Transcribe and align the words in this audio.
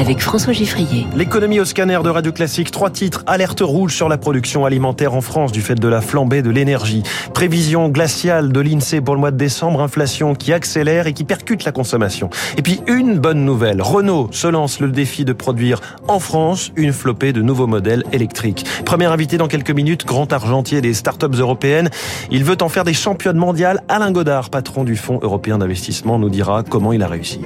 avec 0.00 0.20
François 0.20 0.54
Giffrier. 0.54 1.06
L'économie 1.14 1.60
au 1.60 1.66
scanner 1.66 1.98
de 2.02 2.08
Radio 2.08 2.32
Classique, 2.32 2.70
trois 2.70 2.88
titres. 2.88 3.22
Alerte 3.26 3.60
rouge 3.60 3.94
sur 3.94 4.08
la 4.08 4.16
production 4.16 4.64
alimentaire 4.64 5.14
en 5.14 5.20
France 5.20 5.52
du 5.52 5.60
fait 5.60 5.74
de 5.74 5.88
la 5.88 6.00
flambée 6.00 6.40
de 6.40 6.48
l'énergie. 6.48 7.02
Prévision 7.34 7.90
glaciale 7.90 8.50
de 8.50 8.60
l'INSEE 8.60 9.02
pour 9.02 9.14
le 9.14 9.20
mois 9.20 9.30
de 9.30 9.36
décembre, 9.36 9.82
inflation 9.82 10.34
qui 10.34 10.54
accélère 10.54 11.06
et 11.06 11.12
qui 11.12 11.24
percute 11.24 11.64
la 11.64 11.72
consommation. 11.72 12.30
Et 12.56 12.62
puis 12.62 12.80
une 12.86 13.18
bonne 13.18 13.44
nouvelle, 13.44 13.82
Renault 13.82 14.28
se 14.32 14.46
lance 14.46 14.80
le 14.80 14.90
défi 14.90 15.26
de 15.26 15.34
produire 15.34 15.82
en 16.08 16.18
France 16.18 16.72
une 16.76 16.94
flopée 16.94 17.34
de 17.34 17.42
nouveaux 17.42 17.66
modèles 17.66 18.04
électriques. 18.10 18.64
Premier 18.86 19.06
invité 19.06 19.36
dans 19.36 19.48
quelques 19.48 19.70
minutes, 19.70 20.06
grand 20.06 20.32
argentier 20.32 20.80
des 20.80 20.94
startups 20.94 21.38
européennes. 21.38 21.90
Il 22.30 22.44
veut 22.44 22.56
en 22.62 22.70
faire 22.70 22.84
des 22.84 22.94
championnes 22.94 23.36
mondiales. 23.36 23.82
Alain 23.88 24.12
Godard, 24.12 24.48
patron 24.48 24.84
du 24.84 24.96
Fonds 24.96 25.20
européen 25.20 25.58
d'investissement, 25.58 26.18
nous 26.18 26.30
dira 26.30 26.62
comment 26.62 26.94
il 26.94 27.02
a 27.02 27.06
réussi. 27.06 27.40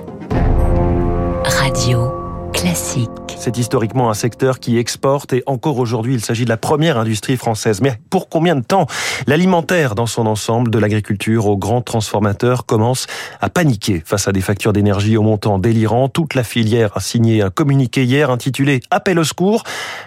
C'est 3.36 3.58
historiquement 3.58 4.08
un 4.08 4.14
secteur 4.14 4.58
qui 4.58 4.78
exporte 4.78 5.34
et 5.34 5.42
encore 5.44 5.76
aujourd'hui, 5.76 6.14
il 6.14 6.24
s'agit 6.24 6.44
de 6.44 6.48
la 6.48 6.56
première 6.56 6.96
industrie 6.96 7.36
française. 7.36 7.82
Mais 7.82 8.00
pour 8.08 8.30
combien 8.30 8.56
de 8.56 8.64
temps 8.64 8.86
L'alimentaire 9.26 9.94
dans 9.94 10.06
son 10.06 10.26
ensemble, 10.26 10.70
de 10.70 10.78
l'agriculture 10.78 11.46
aux 11.46 11.58
grands 11.58 11.82
transformateurs, 11.82 12.64
commence 12.64 13.06
à 13.42 13.50
paniquer 13.50 14.02
face 14.06 14.28
à 14.28 14.32
des 14.32 14.40
factures 14.40 14.72
d'énergie 14.72 15.18
au 15.18 15.22
montant 15.22 15.58
délirant? 15.58 16.08
Toute 16.08 16.34
la 16.34 16.42
filière 16.42 16.96
a 16.96 17.00
signé 17.00 17.42
un 17.42 17.50
communiqué 17.50 18.04
hier 18.04 18.30
intitulé 18.30 18.80
Appel 18.90 19.18
au 19.18 19.24
secours. 19.24 19.62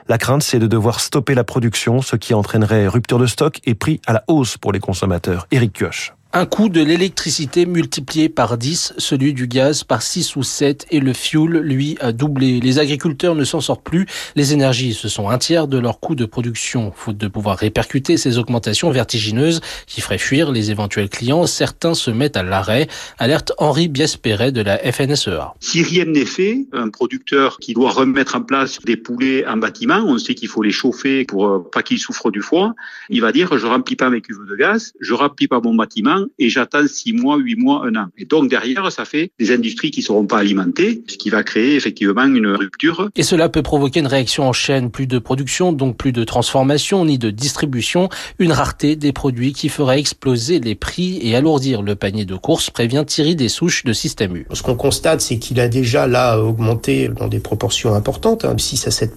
La 0.07 0.17
crainte, 0.17 0.41
c'est 0.41 0.59
de 0.59 0.67
devoir 0.67 0.99
stopper 0.99 1.35
la 1.35 1.43
production, 1.43 2.01
ce 2.01 2.15
qui 2.15 2.33
entraînerait 2.33 2.87
rupture 2.87 3.19
de 3.19 3.27
stock 3.27 3.59
et 3.65 3.75
prix 3.75 4.01
à 4.07 4.13
la 4.13 4.23
hausse 4.27 4.57
pour 4.57 4.71
les 4.71 4.79
consommateurs. 4.79 5.45
Éric 5.51 5.73
Kioch. 5.73 6.16
Un 6.33 6.45
coût 6.45 6.67
de 6.67 6.83
l'électricité 6.83 7.65
multiplié 7.65 8.27
par 8.27 8.57
10, 8.57 8.95
celui 8.97 9.33
du 9.33 9.47
gaz 9.47 9.85
par 9.85 10.01
6 10.01 10.35
ou 10.35 10.43
7 10.43 10.85
et 10.91 10.99
le 10.99 11.13
fuel, 11.13 11.59
lui, 11.59 11.97
a 12.01 12.11
doublé. 12.11 12.59
Les 12.59 12.79
agriculteurs 12.79 13.33
ne 13.33 13.45
s'en 13.45 13.61
sortent 13.61 13.83
plus. 13.83 14.05
Les 14.35 14.51
énergies, 14.51 14.93
ce 14.93 15.07
sont 15.07 15.29
un 15.29 15.37
tiers 15.37 15.69
de 15.69 15.77
leur 15.77 16.01
coût 16.01 16.15
de 16.15 16.25
production. 16.25 16.91
Faute 16.93 17.17
de 17.17 17.29
pouvoir 17.29 17.57
répercuter 17.57 18.17
ces 18.17 18.37
augmentations 18.37 18.91
vertigineuses 18.91 19.61
qui 19.87 20.01
feraient 20.01 20.17
fuir 20.17 20.51
les 20.51 20.69
éventuels 20.69 21.07
clients, 21.07 21.47
certains 21.47 21.93
se 21.93 22.11
mettent 22.11 22.35
à 22.35 22.43
l'arrêt. 22.43 22.87
Alerte 23.19 23.53
Henri 23.57 23.87
Biespéret 23.87 24.51
de 24.51 24.61
la 24.61 24.77
FNSEA. 24.79 25.53
Si 25.61 25.81
rien 25.81 26.05
n'est 26.05 26.25
fait, 26.25 26.67
un 26.73 26.89
producteur 26.89 27.57
qui 27.59 27.73
doit 27.73 27.91
remettre 27.91 28.35
en 28.35 28.41
place 28.41 28.79
des 28.85 28.97
poulets 28.97 29.47
en 29.47 29.55
bâtiment, 29.55 30.03
on 30.05 30.17
sait 30.17 30.35
qu'il 30.35 30.49
faut 30.49 30.61
les 30.61 30.71
chauffer 30.71 31.23
pour 31.23 31.47
euh, 31.47 31.69
pas 31.71 31.83
qu'ils 31.83 31.99
souffrent 31.99 32.31
du 32.31 32.41
froid, 32.41 32.73
il 33.09 33.21
va 33.21 33.31
dire 33.31 33.57
je 33.57 33.65
remplis 33.65 33.95
pas 33.95 34.09
mes 34.09 34.19
cuves 34.19 34.45
de 34.45 34.55
gaz, 34.57 34.91
je 34.99 35.13
remplis 35.13 35.47
pas 35.47 35.61
mon 35.61 35.73
bâtiment 35.73 36.16
et 36.39 36.49
j'attends 36.49 36.87
six 36.87 37.13
mois, 37.13 37.37
huit 37.37 37.55
mois, 37.55 37.85
un 37.85 37.95
an. 37.95 38.05
Et 38.17 38.25
donc 38.25 38.49
derrière, 38.49 38.91
ça 38.91 39.05
fait 39.05 39.31
des 39.39 39.51
industries 39.51 39.91
qui 39.91 40.01
seront 40.01 40.25
pas 40.25 40.39
alimentées, 40.39 41.03
ce 41.07 41.17
qui 41.17 41.29
va 41.29 41.43
créer 41.43 41.75
effectivement 41.75 42.25
une 42.25 42.47
rupture. 42.47 43.09
Et 43.15 43.23
cela 43.23 43.49
peut 43.49 43.61
provoquer 43.61 43.99
une 43.99 44.07
réaction 44.07 44.47
en 44.47 44.53
chaîne, 44.53 44.91
plus 44.91 45.07
de 45.07 45.19
production, 45.19 45.73
donc 45.73 45.97
plus 45.97 46.11
de 46.11 46.23
transformation 46.23 47.05
ni 47.05 47.17
de 47.17 47.29
distribution, 47.29 48.09
une 48.39 48.51
rareté 48.51 48.95
des 48.95 49.11
produits 49.11 49.53
qui 49.53 49.69
ferait 49.69 49.99
exploser 49.99 50.59
les 50.59 50.75
prix 50.75 51.19
et 51.21 51.35
alourdir 51.35 51.81
le 51.81 51.95
panier 51.95 52.25
de 52.25 52.35
courses, 52.35 52.69
prévient 52.69 53.03
Thierry 53.05 53.35
Dessouches 53.35 53.83
de 53.83 53.93
Système 53.93 54.35
U. 54.35 54.45
Ce 54.51 54.63
qu'on 54.63 54.75
constate, 54.75 55.21
c'est 55.21 55.39
qu'il 55.39 55.59
a 55.59 55.67
déjà 55.67 56.07
là 56.07 56.39
augmenté 56.39 57.09
dans 57.09 57.27
des 57.27 57.39
proportions 57.39 57.93
importantes, 57.93 58.45
6 58.57 58.83
hein, 58.83 58.87
à 58.87 58.91
7 58.91 59.13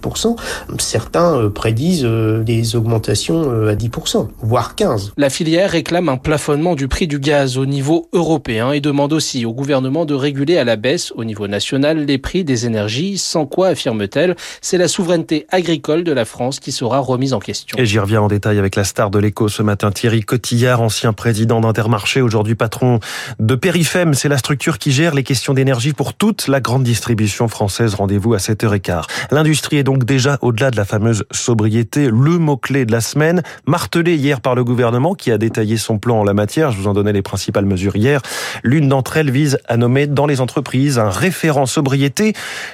Certains 0.79 1.37
euh, 1.37 1.49
prédisent 1.49 2.05
euh, 2.05 2.43
des 2.43 2.75
augmentations 2.75 3.51
euh, 3.51 3.71
à 3.71 3.75
10% 3.75 4.27
voire 4.41 4.75
15 4.75 5.13
La 5.17 5.29
filière 5.29 5.71
réclame 5.71 6.09
un 6.09 6.17
plafonnement 6.17 6.75
du 6.75 6.87
prix 6.91 7.07
du 7.07 7.19
gaz 7.19 7.57
au 7.57 7.65
niveau 7.65 8.09
européen 8.11 8.73
et 8.73 8.81
demande 8.81 9.13
aussi 9.13 9.45
au 9.45 9.53
gouvernement 9.53 10.05
de 10.05 10.13
réguler 10.13 10.57
à 10.57 10.65
la 10.65 10.75
baisse 10.75 11.13
au 11.15 11.23
niveau 11.23 11.47
national 11.47 12.05
les 12.05 12.17
prix 12.17 12.43
des 12.43 12.65
énergies, 12.65 13.17
sans 13.17 13.45
quoi, 13.45 13.69
affirme-t-elle, 13.69 14.35
c'est 14.59 14.77
la 14.77 14.89
souveraineté 14.89 15.47
agricole 15.49 16.03
de 16.03 16.11
la 16.11 16.25
France 16.25 16.59
qui 16.59 16.73
sera 16.73 16.99
remise 16.99 17.31
en 17.31 17.39
question. 17.39 17.77
Et 17.79 17.85
j'y 17.85 17.97
reviens 17.97 18.21
en 18.21 18.27
détail 18.27 18.59
avec 18.59 18.75
la 18.75 18.83
star 18.83 19.09
de 19.09 19.19
l'écho 19.19 19.47
ce 19.47 19.63
matin, 19.63 19.89
Thierry 19.89 20.21
Cotillard, 20.21 20.81
ancien 20.81 21.13
président 21.13 21.61
d'Intermarché, 21.61 22.21
aujourd'hui 22.21 22.55
patron 22.55 22.99
de 23.39 23.55
Périfem. 23.55 24.13
C'est 24.13 24.29
la 24.29 24.37
structure 24.37 24.77
qui 24.77 24.91
gère 24.91 25.15
les 25.15 25.23
questions 25.23 25.53
d'énergie 25.53 25.93
pour 25.93 26.13
toute 26.13 26.49
la 26.49 26.59
grande 26.59 26.83
distribution 26.83 27.47
française. 27.47 27.93
Rendez-vous 27.93 28.33
à 28.33 28.37
7h15. 28.37 29.03
L'industrie 29.31 29.77
est 29.77 29.83
donc 29.83 30.03
déjà 30.03 30.37
au-delà 30.41 30.71
de 30.71 30.75
la 30.75 30.85
fameuse 30.85 31.23
sobriété, 31.31 32.07
le 32.07 32.37
mot-clé 32.37 32.83
de 32.85 32.91
la 32.91 32.99
semaine, 32.99 33.43
martelé 33.65 34.15
hier 34.15 34.41
par 34.41 34.55
le 34.55 34.65
gouvernement 34.65 35.15
qui 35.15 35.31
a 35.31 35.37
détaillé 35.37 35.77
son 35.77 35.97
plan 35.97 36.19
en 36.19 36.23
la 36.25 36.33
matière. 36.33 36.73
Vous 36.81 36.87
en 36.87 36.93
donnais 36.93 37.13
les 37.13 37.21
principales 37.21 37.65
mesures 37.65 37.95
hier. 37.95 38.21
L'une 38.63 38.89
d'entre 38.89 39.17
elles 39.17 39.31
vise 39.31 39.59
à 39.67 39.77
nommer 39.77 40.07
dans 40.07 40.25
les 40.25 40.41
entreprises 40.41 40.99
un 40.99 41.09
référent 41.09 41.65
sobriété, 41.65 42.33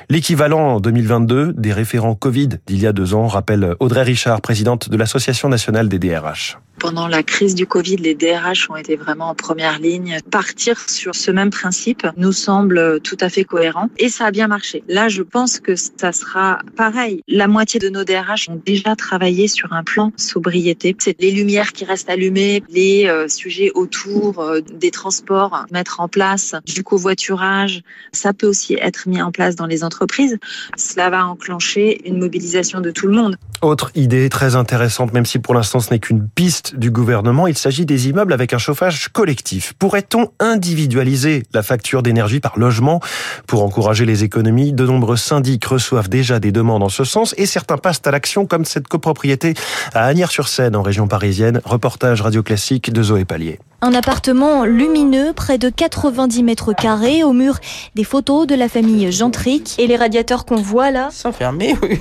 l'équivalent 0.09 0.75
en 0.75 0.79
2022 0.79 1.53
des 1.53 1.73
référents 1.73 2.16
Covid 2.16 2.50
d'il 2.66 2.81
y 2.81 2.88
a 2.88 2.94
deux 2.94 3.13
ans, 3.13 3.28
rappelle 3.28 3.75
Audrey 3.79 4.03
Richard, 4.03 4.41
présidente 4.41 4.90
de 4.90 4.97
l'Association 4.97 5.50
nationale 5.50 5.90
des 5.90 6.00
DRH. 6.00 6.57
Pendant 6.79 7.07
la 7.07 7.23
crise 7.23 7.56
du 7.56 7.66
Covid, 7.66 7.95
les 7.97 8.13
DRH 8.13 8.69
ont 8.69 8.75
été 8.75 8.95
vraiment 8.97 9.29
en 9.29 9.35
première 9.35 9.79
ligne. 9.79 10.19
Partir 10.29 10.79
sur 10.88 11.16
ce 11.16 11.31
même 11.31 11.50
principe 11.50 12.06
nous 12.18 12.31
semble 12.31 13.00
tout 13.01 13.18
à 13.19 13.29
fait 13.29 13.44
cohérent 13.45 13.89
et 13.97 14.09
ça 14.09 14.25
a 14.25 14.31
bien 14.31 14.47
marché. 14.47 14.84
Là, 14.88 15.09
je 15.09 15.24
pense 15.24 15.59
que 15.59 15.75
ça 15.75 16.12
sera 16.12 16.59
pareil. 16.75 17.24
La 17.28 17.47
moitié 17.47 17.79
de 17.79 17.89
nos 17.89 18.03
DRH 18.03 18.50
ont 18.50 18.62
déjà 18.63 18.95
travaillé 18.95 19.47
sur 19.47 19.74
un 19.74 19.84
plan 19.84 20.12
sobriété. 20.18 20.95
C'est 21.00 21.19
les 21.19 21.31
lumières 21.31 21.74
qui 21.74 21.84
restent 21.84 22.12
allumées, 22.12 22.62
les 22.69 23.07
euh, 23.07 23.28
sujets 23.28 23.72
autour 23.74 23.97
euh, 24.06 24.62
des 24.62 24.91
transports, 24.91 25.66
mettre 25.72 26.00
en 26.00 26.08
place 26.08 26.56
du 26.66 26.84
covoiturage. 26.84 27.81
Ça 28.12 28.34
peut 28.34 28.47
aussi 28.47 28.75
être 28.75 29.08
mis 29.08 29.22
en 29.22 29.31
place 29.31 29.56
dans 29.56 29.66
les 29.66 29.84
entreprises. 29.84 30.38
Cela 30.78 31.09
va 31.09 31.25
enclencher 31.25 32.07
une 32.07 32.19
mobilisation 32.19 32.81
de 32.81 32.91
tout 32.91 33.07
le 33.07 33.13
monde. 33.13 33.38
Autre 33.62 33.91
idée 33.96 34.30
très 34.30 34.56
intéressante, 34.56 35.13
même 35.13 35.25
si 35.25 35.40
pour 35.40 35.56
l'instant 35.56 35.80
ce 35.80 35.91
n'est 35.91 36.00
qu'une 36.00 36.28
piste 36.28 36.75
du 36.75 36.91
gouvernement, 36.91 37.47
il 37.47 37.57
s'agit 37.57 37.86
des 37.86 38.07
immeubles 38.07 38.34
avec 38.34 38.53
un 38.53 38.59
chauffage 38.59 39.07
collectif. 39.09 39.74
Pourrait-on 39.80 40.30
individualiser 40.40 41.44
la 41.53 41.63
facture 41.63 42.03
d'énergie 42.03 42.40
par 42.40 42.59
logement 42.59 43.02
pour 43.47 43.63
encourager 43.63 44.06
les 44.06 44.24
économies? 44.24 44.74
De 44.74 44.86
nombreux 44.86 45.18
syndics 45.18 45.66
reçoivent 45.66 46.09
déjà 46.09 46.40
des 46.40 46.52
demandes 46.52 46.84
en 46.84 46.90
ce 46.90 47.03
sens 47.03 47.34
et 47.38 47.46
certains 47.46 47.78
passent 47.78 48.02
à 48.06 48.12
l'action 48.12 48.46
comme 48.46 48.66
cette 48.66 48.88
copropriété 48.88 49.56
à 49.94 50.06
Agnières-sur-Seine 50.06 50.75
en 50.75 50.84
région 50.84 51.07
parisienne. 51.07 51.62
Reportage 51.66 52.22
radio 52.22 52.44
classique 52.44 52.94
de 52.94 53.02
Zoé 53.02 53.25
Pallier. 53.25 53.59
Un 53.79 53.93
appartement 53.93 54.65
lumineux, 54.65 55.33
près 55.33 55.59
de 55.59 55.69
90 55.69 56.41
mètres 56.41 56.73
carrés, 56.73 57.23
au 57.23 57.31
mur. 57.31 57.59
Des 57.93 58.03
photos 58.03 58.47
de 58.47 58.55
la 58.55 58.69
famille 58.69 59.11
Gentric. 59.11 59.75
Et 59.77 59.85
les 59.85 59.95
radiateurs 59.95 60.45
qu'on 60.45 60.55
voit 60.55 60.89
là? 60.89 61.09
Sont 61.11 61.31
fermés, 61.31 61.75
oui 61.83 61.99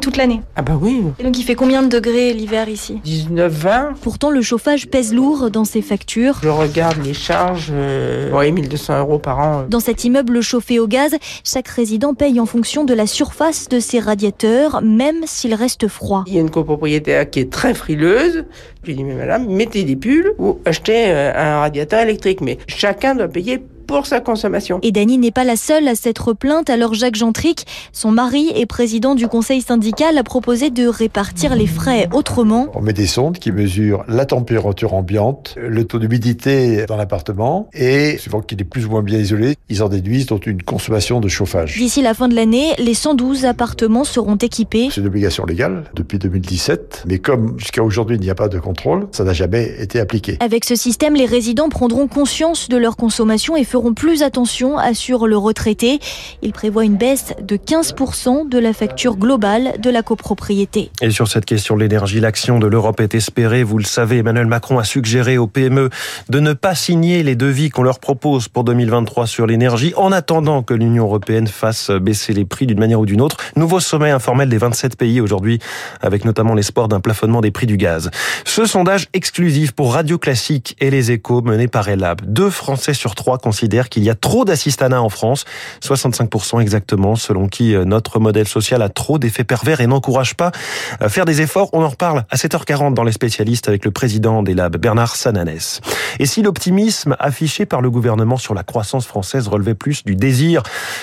toute 0.00 0.16
l'année. 0.16 0.40
Ah 0.56 0.62
bah 0.62 0.78
oui. 0.80 1.02
Et 1.18 1.22
donc 1.22 1.38
il 1.38 1.42
fait 1.42 1.54
combien 1.54 1.82
de 1.82 1.88
degrés 1.88 2.32
l'hiver 2.32 2.68
ici? 2.68 3.00
19-20. 3.04 3.94
Pourtant 4.02 4.30
le 4.30 4.42
chauffage 4.42 4.88
pèse 4.88 5.14
lourd 5.14 5.50
dans 5.50 5.64
ses 5.64 5.82
factures. 5.82 6.38
Je 6.42 6.48
regarde 6.48 7.02
les 7.04 7.14
charges, 7.14 7.70
euh, 7.72 8.30
ouais, 8.32 8.50
1200 8.50 8.98
euros 8.98 9.18
par 9.18 9.38
an. 9.38 9.64
Dans 9.68 9.80
cet 9.80 10.04
immeuble 10.04 10.40
chauffé 10.40 10.78
au 10.78 10.86
gaz, 10.86 11.16
chaque 11.44 11.68
résident 11.68 12.14
paye 12.14 12.40
en 12.40 12.46
fonction 12.46 12.84
de 12.84 12.94
la 12.94 13.06
surface 13.06 13.68
de 13.68 13.80
ses 13.80 14.00
radiateurs, 14.00 14.82
même 14.82 15.22
s'il 15.26 15.54
reste 15.54 15.88
froid. 15.88 16.24
Il 16.26 16.34
y 16.34 16.38
a 16.38 16.40
une 16.40 16.50
copropriétaire 16.50 17.28
qui 17.30 17.40
est 17.40 17.50
très 17.50 17.74
frileuse. 17.74 18.44
Je 18.82 18.88
lui 18.88 18.96
dis 18.96 19.04
mais 19.04 19.14
madame, 19.14 19.46
mettez 19.46 19.84
des 19.84 19.96
pulls 19.96 20.34
ou 20.38 20.58
achetez 20.64 21.06
euh, 21.08 21.32
un 21.34 21.60
radiateur 21.60 22.00
électrique. 22.00 22.40
Mais 22.40 22.58
chacun 22.66 23.14
doit 23.14 23.28
payer 23.28 23.62
pour 23.86 24.06
sa 24.06 24.20
consommation. 24.20 24.78
Et 24.82 24.92
Dany 24.92 25.18
n'est 25.18 25.30
pas 25.30 25.44
la 25.44 25.56
seule 25.56 25.88
à 25.88 25.94
s'être 25.94 26.32
plainte. 26.32 26.70
Alors 26.70 26.94
Jacques 26.94 27.16
Gentric, 27.16 27.66
son 27.92 28.10
mari 28.10 28.50
et 28.54 28.66
président 28.66 29.14
du 29.14 29.28
conseil 29.28 29.62
syndical, 29.62 30.18
a 30.18 30.22
proposé 30.22 30.70
de 30.70 30.86
répartir 30.86 31.54
les 31.54 31.66
frais 31.66 32.08
autrement. 32.12 32.66
On 32.74 32.80
met 32.80 32.92
des 32.92 33.06
sondes 33.06 33.38
qui 33.38 33.52
mesurent 33.52 34.04
la 34.08 34.26
température 34.26 34.94
ambiante, 34.94 35.54
le 35.56 35.84
taux 35.84 35.98
d'humidité 35.98 36.86
dans 36.86 36.96
l'appartement 36.96 37.68
et 37.72 38.18
suivant 38.18 38.40
qu'il 38.40 38.60
est 38.60 38.64
plus 38.64 38.86
ou 38.86 38.90
moins 38.90 39.02
bien 39.02 39.18
isolé, 39.18 39.56
ils 39.68 39.82
en 39.82 39.88
déduisent 39.88 40.26
donc 40.26 40.46
une 40.46 40.62
consommation 40.62 41.20
de 41.20 41.28
chauffage. 41.28 41.76
D'ici 41.76 42.02
la 42.02 42.14
fin 42.14 42.28
de 42.28 42.34
l'année, 42.34 42.72
les 42.78 42.94
112 42.94 43.44
appartements 43.44 44.04
seront 44.04 44.36
équipés. 44.36 44.88
C'est 44.90 45.00
une 45.00 45.06
obligation 45.06 45.44
légale 45.44 45.84
depuis 45.94 46.18
2017, 46.18 47.04
mais 47.06 47.18
comme 47.18 47.58
jusqu'à 47.58 47.82
aujourd'hui 47.82 48.16
il 48.16 48.20
n'y 48.20 48.30
a 48.30 48.34
pas 48.34 48.48
de 48.48 48.58
contrôle, 48.58 49.08
ça 49.12 49.24
n'a 49.24 49.32
jamais 49.32 49.74
été 49.78 50.00
appliqué. 50.00 50.36
Avec 50.40 50.64
ce 50.64 50.74
système, 50.74 51.14
les 51.14 51.26
résidents 51.26 51.68
prendront 51.68 52.08
conscience 52.08 52.68
de 52.68 52.76
leur 52.76 52.96
consommation 52.96 53.56
et 53.56 53.64
feront 53.74 53.92
plus 53.92 54.22
attention, 54.22 54.78
assure 54.78 55.26
le 55.26 55.36
retraité. 55.36 55.98
Il 56.42 56.52
prévoit 56.52 56.84
une 56.84 56.96
baisse 56.96 57.34
de 57.42 57.56
15% 57.56 58.48
de 58.48 58.58
la 58.60 58.72
facture 58.72 59.16
globale 59.16 59.80
de 59.80 59.90
la 59.90 60.04
copropriété. 60.04 60.92
Et 61.02 61.10
sur 61.10 61.26
cette 61.26 61.44
question 61.44 61.74
de 61.74 61.80
l'énergie, 61.80 62.20
l'action 62.20 62.60
de 62.60 62.68
l'Europe 62.68 63.00
est 63.00 63.16
espérée. 63.16 63.64
Vous 63.64 63.78
le 63.78 63.84
savez, 63.84 64.18
Emmanuel 64.18 64.46
Macron 64.46 64.78
a 64.78 64.84
suggéré 64.84 65.38
aux 65.38 65.48
PME 65.48 65.90
de 66.28 66.38
ne 66.38 66.52
pas 66.52 66.76
signer 66.76 67.24
les 67.24 67.34
devis 67.34 67.70
qu'on 67.70 67.82
leur 67.82 67.98
propose 67.98 68.46
pour 68.46 68.62
2023 68.62 69.26
sur 69.26 69.44
l'énergie 69.44 69.92
en 69.96 70.12
attendant 70.12 70.62
que 70.62 70.72
l'Union 70.72 71.06
européenne 71.06 71.48
fasse 71.48 71.90
baisser 71.90 72.32
les 72.32 72.44
prix 72.44 72.68
d'une 72.68 72.78
manière 72.78 73.00
ou 73.00 73.06
d'une 73.06 73.20
autre. 73.20 73.38
Nouveau 73.56 73.80
sommet 73.80 74.12
informel 74.12 74.48
des 74.48 74.58
27 74.58 74.96
pays 74.96 75.20
aujourd'hui, 75.20 75.58
avec 76.00 76.24
notamment 76.24 76.54
l'espoir 76.54 76.86
d'un 76.86 77.00
plafonnement 77.00 77.40
des 77.40 77.50
prix 77.50 77.66
du 77.66 77.76
gaz. 77.76 78.12
Ce 78.44 78.66
sondage 78.66 79.08
exclusif 79.14 79.72
pour 79.72 79.94
Radio 79.94 80.16
Classique 80.16 80.76
et 80.78 80.90
les 80.90 81.10
échos 81.10 81.42
mené 81.42 81.66
par 81.66 81.88
Elab. 81.88 82.20
Deux 82.24 82.50
Français 82.50 82.94
sur 82.94 83.16
trois 83.16 83.38
considèrent 83.38 83.63
qu'il 83.68 84.04
y 84.04 84.10
a 84.10 84.14
trop 84.14 84.44
d'assistanat 84.44 85.00
en 85.00 85.08
France, 85.08 85.44
65% 85.82 86.60
exactement, 86.60 87.16
selon 87.16 87.48
qui 87.48 87.74
euh, 87.74 87.84
notre 87.84 88.20
modèle 88.20 88.48
social 88.48 88.82
a 88.82 88.88
trop 88.88 89.18
d'effets 89.18 89.44
pervers 89.44 89.80
et 89.80 89.86
n'encourage 89.86 90.34
pas 90.34 90.52
à 91.00 91.08
faire 91.08 91.24
des 91.24 91.40
efforts. 91.40 91.70
On 91.72 91.82
en 91.82 91.88
reparle 91.88 92.24
à 92.30 92.36
7h40 92.36 92.94
dans 92.94 93.04
les 93.04 93.12
spécialistes 93.12 93.68
avec 93.68 93.84
le 93.84 93.90
président 93.90 94.42
des 94.42 94.54
labs, 94.54 94.76
Bernard 94.76 95.16
Sananès. 95.16 95.80
Et 96.18 96.26
si 96.26 96.42
l'optimisme 96.42 97.16
affiché 97.18 97.66
par 97.66 97.80
le 97.80 97.90
gouvernement 97.90 98.36
sur 98.36 98.54
la 98.54 98.62
croissance 98.62 99.06
française 99.06 99.48
relevait 99.48 99.74
plus 99.74 100.04
du 100.04 100.16
désir 100.16 100.62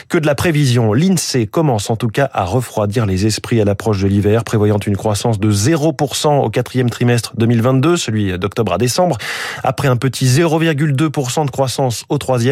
que 0.10 0.18
de 0.18 0.26
la 0.26 0.36
prévision, 0.36 0.94
l'INSEE 0.94 1.48
commence 1.48 1.90
en 1.90 1.96
tout 1.96 2.08
cas 2.08 2.30
à 2.34 2.44
refroidir 2.44 3.06
les 3.06 3.26
esprits 3.26 3.62
à 3.62 3.66
l'approche 3.66 4.02
de 4.02 4.08
l'hiver, 4.08 4.44
prévoyant 4.44 4.80
une 4.80 4.98
croissance 4.98 5.40
de 5.40 5.52
0% 5.52 6.44
au 6.44 6.50
quatrième 6.50 6.90
trimestre 6.90 7.34
2022, 7.38 7.98
celui 7.98 8.38
d'octobre 8.38 8.74
à 8.74 8.78
décembre, 8.78 9.18
après 9.64 9.88
un 9.88 9.98
petit 9.98 10.26
0,2% 10.26 11.46
de 11.46 11.52
croissance 11.52 12.06
au 12.10 12.18
troisième. 12.18 12.51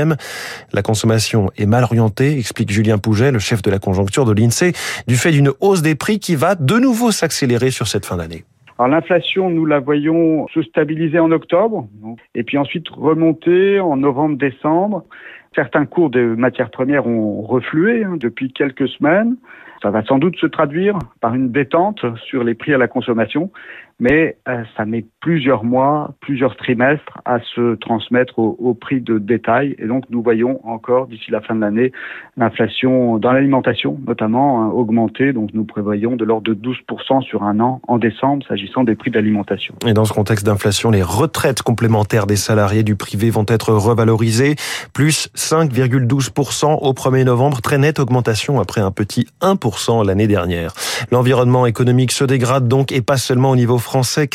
La 0.73 0.81
consommation 0.81 1.49
est 1.57 1.65
mal 1.65 1.83
orientée, 1.83 2.37
explique 2.37 2.71
Julien 2.71 2.97
Pouget, 2.97 3.31
le 3.31 3.39
chef 3.39 3.61
de 3.61 3.71
la 3.71 3.79
conjoncture 3.79 4.25
de 4.25 4.33
l'INSEE, 4.33 4.73
du 5.07 5.15
fait 5.15 5.31
d'une 5.31 5.51
hausse 5.59 5.81
des 5.81 5.95
prix 5.95 6.19
qui 6.19 6.35
va 6.35 6.55
de 6.55 6.77
nouveau 6.77 7.11
s'accélérer 7.11 7.71
sur 7.71 7.87
cette 7.87 8.05
fin 8.05 8.17
d'année. 8.17 8.43
Alors 8.77 8.87
l'inflation, 8.87 9.49
nous 9.49 9.65
la 9.65 9.79
voyons 9.79 10.47
se 10.53 10.61
stabiliser 10.61 11.19
en 11.19 11.31
octobre, 11.31 11.87
et 12.33 12.43
puis 12.43 12.57
ensuite 12.57 12.87
remonter 12.87 13.79
en 13.81 13.97
novembre-décembre. 13.97 15.03
Certains 15.53 15.85
cours 15.85 16.09
de 16.09 16.21
matières 16.21 16.69
premières 16.69 17.05
ont 17.05 17.41
reflué 17.41 18.05
hein, 18.05 18.15
depuis 18.17 18.53
quelques 18.53 18.87
semaines. 18.87 19.35
Ça 19.81 19.89
va 19.91 20.03
sans 20.03 20.17
doute 20.17 20.37
se 20.37 20.45
traduire 20.45 20.97
par 21.19 21.35
une 21.35 21.51
détente 21.51 22.05
sur 22.27 22.43
les 22.43 22.53
prix 22.53 22.73
à 22.73 22.77
la 22.77 22.87
consommation, 22.87 23.51
mais 23.99 24.37
euh, 24.47 24.63
ça 24.77 24.85
met 24.85 25.05
plusieurs 25.21 25.63
mois, 25.63 26.13
plusieurs 26.21 26.55
trimestres 26.55 27.19
à 27.25 27.39
se 27.55 27.75
transmettre 27.75 28.39
au, 28.39 28.73
prix 28.73 29.01
de 29.01 29.17
détail. 29.17 29.75
Et 29.77 29.85
donc 29.85 30.05
nous 30.09 30.21
voyons 30.21 30.59
encore 30.65 31.07
d'ici 31.07 31.31
la 31.31 31.41
fin 31.41 31.55
de 31.55 31.61
l'année 31.61 31.91
l'inflation 32.37 33.17
dans 33.17 33.33
l'alimentation 33.33 33.99
notamment 34.07 34.63
hein, 34.63 34.67
augmenter. 34.69 35.33
Donc 35.33 35.49
nous 35.53 35.65
prévoyons 35.65 36.15
de 36.15 36.23
l'ordre 36.23 36.53
de 36.53 36.55
12% 36.55 37.21
sur 37.23 37.43
un 37.43 37.59
an 37.59 37.81
en 37.87 37.97
décembre 37.97 38.45
s'agissant 38.47 38.83
des 38.83 38.95
prix 38.95 39.11
d'alimentation. 39.11 39.75
Et 39.85 39.93
dans 39.93 40.05
ce 40.05 40.13
contexte 40.13 40.45
d'inflation, 40.45 40.89
les 40.91 41.03
retraites 41.03 41.61
complémentaires 41.61 42.25
des 42.25 42.37
salariés 42.37 42.83
du 42.83 42.95
privé 42.95 43.29
vont 43.29 43.45
être 43.47 43.73
revalorisées, 43.73 44.55
plus 44.93 45.29
5,12% 45.35 46.79
au 46.81 46.93
1er 46.93 47.25
novembre, 47.25 47.61
très 47.61 47.77
nette 47.77 47.99
augmentation 47.99 48.59
après 48.59 48.81
un 48.81 48.91
petit 48.91 49.27
1% 49.41 50.05
l'année 50.05 50.27
dernière. 50.27 50.73
L'environnement 51.11 51.65
économique 51.65 52.11
se 52.11 52.23
dégrade 52.23 52.67
donc 52.67 52.91
et 52.91 53.01
pas 53.01 53.17
seulement 53.17 53.51
au 53.51 53.55
niveau 53.55 53.77
français. 53.77 54.27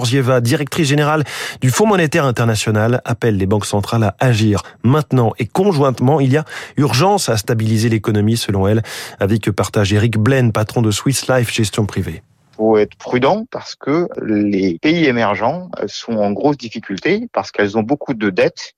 Georgieva, 0.00 0.40
directrice 0.40 0.88
générale 0.88 1.24
du 1.60 1.68
Fonds 1.68 1.86
monétaire 1.86 2.24
international, 2.24 3.02
appelle 3.04 3.36
les 3.36 3.44
banques 3.44 3.66
centrales 3.66 4.02
à 4.02 4.16
agir 4.18 4.62
maintenant 4.82 5.34
et 5.38 5.44
conjointement. 5.44 6.20
Il 6.20 6.32
y 6.32 6.38
a 6.38 6.46
urgence 6.78 7.28
à 7.28 7.36
stabiliser 7.36 7.90
l'économie 7.90 8.38
selon 8.38 8.66
elle, 8.66 8.82
avec 9.18 9.42
que 9.42 9.50
partage 9.50 9.92
Eric 9.92 10.16
Blaine, 10.16 10.52
patron 10.52 10.80
de 10.80 10.90
Swiss 10.90 11.28
Life 11.28 11.52
Gestion 11.52 11.84
Privée 11.84 12.22
faut 12.56 12.76
être 12.76 12.96
prudent 12.96 13.46
parce 13.50 13.74
que 13.74 14.06
les 14.22 14.78
pays 14.78 15.06
émergents 15.06 15.70
sont 15.86 16.16
en 16.16 16.32
grosse 16.32 16.58
difficulté 16.58 17.26
parce 17.32 17.50
qu'elles 17.50 17.78
ont 17.78 17.82
beaucoup 17.82 18.12
de 18.12 18.28
dettes 18.28 18.74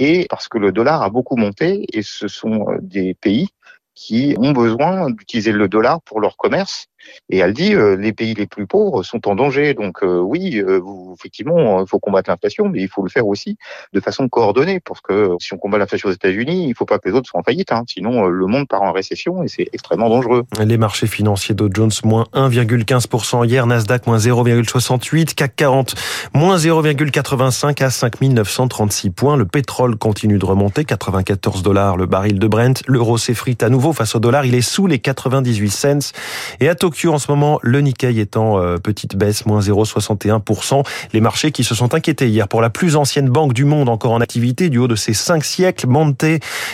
et 0.00 0.26
parce 0.28 0.48
que 0.48 0.58
le 0.58 0.72
dollar 0.72 1.02
a 1.02 1.10
beaucoup 1.10 1.36
monté 1.36 1.84
et 1.92 2.02
ce 2.02 2.26
sont 2.26 2.66
des 2.80 3.14
pays 3.14 3.48
qui 3.94 4.34
ont 4.38 4.52
besoin 4.52 5.10
d'utiliser 5.10 5.52
le 5.52 5.68
dollar 5.68 6.00
pour 6.02 6.20
leur 6.20 6.36
commerce. 6.36 6.86
Et 7.28 7.38
elle 7.38 7.52
dit 7.52 7.74
euh, 7.74 7.96
les 7.96 8.12
pays 8.12 8.34
les 8.34 8.46
plus 8.46 8.66
pauvres 8.66 9.02
sont 9.02 9.28
en 9.28 9.34
danger. 9.34 9.74
Donc 9.74 10.02
euh, 10.02 10.18
oui, 10.18 10.58
euh, 10.58 10.80
effectivement, 11.14 11.80
il 11.80 11.86
faut 11.88 11.98
combattre 11.98 12.30
l'inflation, 12.30 12.68
mais 12.68 12.80
il 12.82 12.88
faut 12.88 13.02
le 13.02 13.10
faire 13.10 13.26
aussi 13.26 13.56
de 13.92 14.00
façon 14.00 14.28
coordonnée, 14.28 14.80
parce 14.80 15.00
que 15.00 15.36
si 15.40 15.54
on 15.54 15.58
combat 15.58 15.78
l'inflation 15.78 16.08
aux 16.08 16.12
États-Unis, 16.12 16.64
il 16.64 16.68
ne 16.70 16.74
faut 16.74 16.84
pas 16.84 16.98
que 16.98 17.08
les 17.08 17.14
autres 17.14 17.28
soient 17.28 17.40
en 17.40 17.42
faillite. 17.42 17.72
Hein. 17.72 17.84
Sinon, 17.88 18.26
le 18.26 18.46
monde 18.46 18.68
part 18.68 18.82
en 18.82 18.92
récession 18.92 19.42
et 19.42 19.48
c'est 19.48 19.68
extrêmement 19.72 20.08
dangereux. 20.08 20.44
Les 20.64 20.78
marchés 20.78 21.06
financiers 21.06 21.54
Dow 21.54 21.68
Jones 21.72 21.90
moins 22.04 22.26
1,15% 22.34 23.46
hier, 23.46 23.66
Nasdaq 23.66 24.06
moins 24.06 24.18
0,68, 24.18 25.34
CAC 25.34 25.56
40 25.56 25.94
moins 26.34 26.56
0,85 26.56 27.82
à 27.82 27.90
5936 27.90 29.10
points. 29.10 29.36
Le 29.36 29.46
pétrole 29.46 29.96
continue 29.96 30.38
de 30.38 30.44
remonter, 30.44 30.84
94 30.84 31.62
dollars 31.62 31.96
le 31.96 32.06
baril 32.06 32.38
de 32.38 32.46
Brent. 32.46 32.82
L'euro 32.86 33.18
s'effrite 33.18 33.62
à 33.62 33.68
nouveau 33.68 33.92
face 33.92 34.14
au 34.14 34.20
dollar, 34.20 34.44
il 34.44 34.54
est 34.54 34.60
sous 34.60 34.86
les 34.86 34.98
98 34.98 35.70
cents. 35.70 36.12
Et 36.60 36.68
à 36.68 36.74
Tokyo 36.74 36.89
en 37.08 37.18
ce 37.18 37.30
moment, 37.30 37.58
le 37.62 37.80
Nikkei 37.80 38.26
en 38.36 38.60
euh, 38.60 38.78
petite 38.78 39.16
baisse, 39.16 39.46
moins 39.46 39.60
0,61%. 39.60 40.84
Les 41.12 41.20
marchés 41.20 41.52
qui 41.52 41.64
se 41.64 41.74
sont 41.74 41.94
inquiétés 41.94 42.28
hier 42.28 42.48
pour 42.48 42.60
la 42.60 42.70
plus 42.70 42.96
ancienne 42.96 43.28
banque 43.28 43.52
du 43.52 43.64
monde 43.64 43.88
encore 43.88 44.12
en 44.12 44.20
activité 44.20 44.68
du 44.68 44.78
haut 44.78 44.88
de 44.88 44.96
ses 44.96 45.14
cinq 45.14 45.44
siècles, 45.44 45.86
Monte 45.86 46.24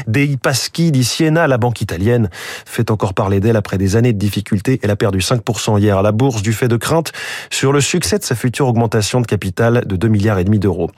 dei 0.07 0.37
Paschi 0.37 0.91
di 0.91 1.05
Siena, 1.05 1.47
la 1.47 1.59
banque 1.59 1.81
italienne, 1.81 2.31
fait 2.65 2.91
encore 2.91 3.15
parler 3.15 3.41
d'elle 3.41 3.57
après 3.57 3.79
des 3.79 3.97
années 3.97 4.13
de 4.13 4.19
difficultés. 4.19 4.81
Elle 4.83 4.91
a 4.91 4.97
perdu 4.97 5.19
5% 5.19 5.79
hier 5.79 5.99
à 5.99 6.03
la 6.03 6.13
bourse 6.13 6.43
du 6.43 6.53
fait 6.53 6.69
de 6.69 6.77
crainte 6.77 7.13
sur 7.51 7.73
le 7.73 7.81
succès 7.81 8.19
de 8.19 8.25
sa 8.25 8.35
future 8.35 8.69
augmentation 8.69 9.21
de 9.21 9.27
capital 9.27 9.85
de 9.87 9.97
2 9.97 10.09
milliards 10.09 10.39
et 10.39 10.45
demi 10.45 10.59
d'euros. 10.59 10.91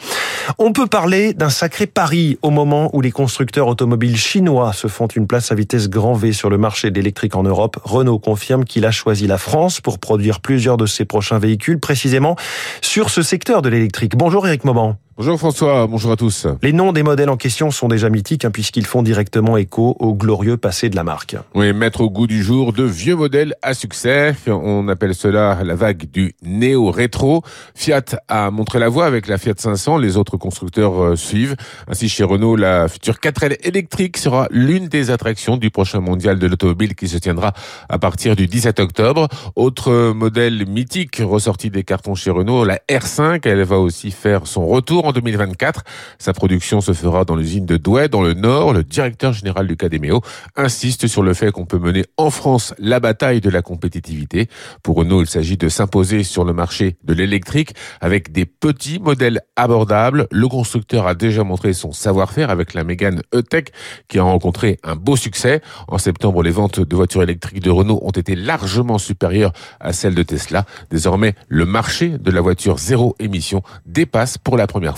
On 0.58 0.72
peut 0.72 0.86
parler 0.86 1.34
d'un 1.34 1.50
sacré 1.50 1.86
pari 1.86 2.38
au 2.42 2.50
moment 2.50 2.90
où 2.94 3.00
les 3.00 3.10
constructeurs 3.10 3.68
automobiles 3.68 4.16
chinois 4.16 4.72
se 4.72 4.88
font 4.88 5.06
une 5.06 5.26
place 5.26 5.52
à 5.52 5.54
vitesse 5.54 5.88
grand 5.88 6.14
V 6.14 6.32
sur 6.32 6.50
le 6.50 6.58
marché 6.58 6.90
de 6.90 6.96
l'électrique 6.96 7.34
en 7.34 7.42
Europe. 7.42 7.78
Renault 7.84 8.18
confirme 8.18 8.64
qu'il 8.64 8.86
a 8.86 8.90
choisi 8.90 9.07
la 9.26 9.38
France 9.38 9.80
pour 9.80 9.98
produire 9.98 10.40
plusieurs 10.40 10.76
de 10.76 10.86
ses 10.86 11.04
prochains 11.04 11.38
véhicules, 11.38 11.80
précisément 11.80 12.36
sur 12.80 13.10
ce 13.10 13.22
secteur 13.22 13.62
de 13.62 13.68
l'électrique. 13.68 14.16
Bonjour 14.16 14.46
Eric 14.46 14.64
Mauban. 14.64 14.96
Bonjour 15.18 15.36
François, 15.36 15.88
bonjour 15.88 16.12
à 16.12 16.16
tous. 16.16 16.46
Les 16.62 16.72
noms 16.72 16.92
des 16.92 17.02
modèles 17.02 17.28
en 17.28 17.36
question 17.36 17.72
sont 17.72 17.88
déjà 17.88 18.08
mythiques 18.08 18.44
hein, 18.44 18.52
puisqu'ils 18.52 18.86
font 18.86 19.02
directement 19.02 19.56
écho 19.56 19.96
au 19.98 20.14
glorieux 20.14 20.56
passé 20.56 20.90
de 20.90 20.94
la 20.94 21.02
marque. 21.02 21.34
Oui, 21.56 21.72
mettre 21.72 22.02
au 22.02 22.08
goût 22.08 22.28
du 22.28 22.40
jour 22.40 22.72
de 22.72 22.84
vieux 22.84 23.16
modèles 23.16 23.56
à 23.60 23.74
succès. 23.74 24.36
On 24.46 24.86
appelle 24.86 25.16
cela 25.16 25.58
la 25.64 25.74
vague 25.74 26.08
du 26.08 26.36
néo-rétro. 26.42 27.42
Fiat 27.74 28.04
a 28.28 28.52
montré 28.52 28.78
la 28.78 28.88
voie 28.88 29.06
avec 29.06 29.26
la 29.26 29.38
Fiat 29.38 29.54
500, 29.56 29.98
les 29.98 30.16
autres 30.16 30.36
constructeurs 30.36 31.02
euh, 31.02 31.16
suivent. 31.16 31.56
Ainsi 31.88 32.08
chez 32.08 32.22
Renault, 32.22 32.54
la 32.54 32.86
future 32.86 33.16
4L 33.16 33.56
électrique 33.66 34.18
sera 34.18 34.46
l'une 34.52 34.86
des 34.86 35.10
attractions 35.10 35.56
du 35.56 35.70
prochain 35.70 35.98
mondial 35.98 36.38
de 36.38 36.46
l'automobile 36.46 36.94
qui 36.94 37.08
se 37.08 37.18
tiendra 37.18 37.54
à 37.88 37.98
partir 37.98 38.36
du 38.36 38.46
17 38.46 38.78
octobre. 38.78 39.26
Autre 39.56 40.12
modèle 40.12 40.68
mythique 40.68 41.20
ressorti 41.24 41.70
des 41.70 41.82
cartons 41.82 42.14
chez 42.14 42.30
Renault, 42.30 42.62
la 42.62 42.78
R5, 42.88 43.40
elle 43.46 43.64
va 43.64 43.80
aussi 43.80 44.12
faire 44.12 44.46
son 44.46 44.64
retour 44.68 45.07
en 45.08 45.12
2024. 45.12 45.84
Sa 46.18 46.32
production 46.32 46.80
se 46.80 46.92
fera 46.92 47.24
dans 47.24 47.36
l'usine 47.36 47.66
de 47.66 47.76
Douai, 47.76 48.08
dans 48.08 48.22
le 48.22 48.34
Nord. 48.34 48.72
Le 48.72 48.84
directeur 48.84 49.32
général 49.32 49.66
du 49.66 49.76
Cadéméo 49.76 50.20
insiste 50.56 51.06
sur 51.06 51.22
le 51.22 51.34
fait 51.34 51.50
qu'on 51.50 51.66
peut 51.66 51.78
mener 51.78 52.04
en 52.16 52.30
France 52.30 52.74
la 52.78 53.00
bataille 53.00 53.40
de 53.40 53.50
la 53.50 53.62
compétitivité. 53.62 54.48
Pour 54.82 54.96
Renault, 54.96 55.22
il 55.22 55.26
s'agit 55.26 55.56
de 55.56 55.68
s'imposer 55.68 56.22
sur 56.22 56.44
le 56.44 56.52
marché 56.52 56.96
de 57.04 57.14
l'électrique 57.14 57.74
avec 58.00 58.32
des 58.32 58.44
petits 58.44 58.98
modèles 58.98 59.40
abordables. 59.56 60.28
Le 60.30 60.48
constructeur 60.48 61.06
a 61.06 61.14
déjà 61.14 61.44
montré 61.44 61.72
son 61.72 61.92
savoir-faire 61.92 62.50
avec 62.50 62.74
la 62.74 62.84
Mégane 62.84 63.22
E-Tech 63.34 63.66
qui 64.08 64.18
a 64.18 64.22
rencontré 64.22 64.78
un 64.84 64.96
beau 64.96 65.16
succès. 65.16 65.62
En 65.88 65.98
septembre, 65.98 66.42
les 66.42 66.50
ventes 66.50 66.80
de 66.80 66.96
voitures 66.96 67.22
électriques 67.22 67.62
de 67.62 67.70
Renault 67.70 68.00
ont 68.02 68.10
été 68.10 68.36
largement 68.36 68.98
supérieures 68.98 69.52
à 69.80 69.92
celles 69.92 70.14
de 70.14 70.22
Tesla. 70.22 70.64
Désormais, 70.90 71.34
le 71.48 71.64
marché 71.64 72.18
de 72.18 72.30
la 72.30 72.40
voiture 72.40 72.78
zéro 72.78 73.16
émission 73.18 73.62
dépasse 73.86 74.38
pour 74.38 74.56
la 74.56 74.66
première 74.66 74.97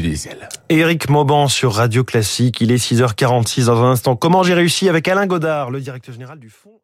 diesel. 0.00 0.48
Éric 0.68 1.08
Mauban 1.08 1.48
sur 1.48 1.74
Radio 1.74 2.04
Classique, 2.04 2.60
il 2.60 2.70
est 2.72 2.76
6h46 2.76 3.66
dans 3.66 3.82
un 3.82 3.90
instant. 3.92 4.16
Comment 4.16 4.42
j'ai 4.42 4.54
réussi 4.54 4.88
avec 4.88 5.08
Alain 5.08 5.26
Godard, 5.26 5.70
le 5.70 5.80
directeur 5.80 6.12
général 6.12 6.38
du 6.38 6.50
Fonds 6.50 6.80